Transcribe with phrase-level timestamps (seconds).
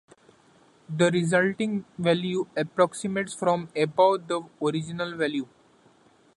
[0.89, 5.47] The resulting value approximates from above the original value.